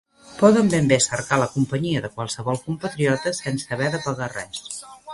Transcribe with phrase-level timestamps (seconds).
[0.37, 4.69] Poden ben bé cercar la companyia de qualsevol compatriota sense haver de pagar res.